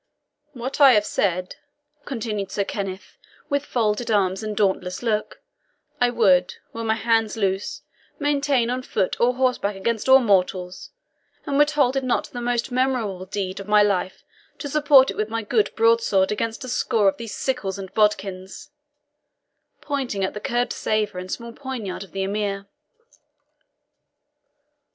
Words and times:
"What 0.53 0.81
I 0.81 0.93
have 0.93 1.05
said," 1.05 1.57
continued 2.05 2.49
Sir 2.51 2.63
Kenneth, 2.63 3.19
with 3.49 3.63
folded 3.63 4.09
arms 4.09 4.41
and 4.41 4.57
dauntless 4.57 5.03
look, 5.03 5.43
"I 5.99 6.09
would, 6.09 6.55
were 6.73 6.83
my 6.83 6.95
hands 6.95 7.37
loose, 7.37 7.83
maintain 8.17 8.71
on 8.71 8.81
foot 8.81 9.15
or 9.21 9.35
horseback 9.35 9.75
against 9.75 10.09
all 10.09 10.17
mortals; 10.17 10.89
and 11.45 11.55
would 11.59 11.69
hold 11.69 11.95
it 11.95 12.03
not 12.03 12.31
the 12.31 12.41
most 12.41 12.71
memorable 12.71 13.27
deed 13.27 13.59
of 13.59 13.67
my 13.67 13.83
life 13.83 14.23
to 14.57 14.67
support 14.67 15.11
it 15.11 15.17
with 15.17 15.29
my 15.29 15.43
good 15.43 15.69
broadsword 15.75 16.31
against 16.31 16.63
a 16.63 16.67
score 16.67 17.07
of 17.07 17.17
these 17.17 17.35
sickles 17.35 17.77
and 17.77 17.93
bodkins," 17.93 18.71
pointing 19.81 20.23
at 20.23 20.33
the 20.33 20.39
curved 20.39 20.73
sabre 20.73 21.19
and 21.19 21.31
small 21.31 21.53
poniard 21.53 22.03
of 22.03 22.11
the 22.11 22.23
Emir. 22.23 22.67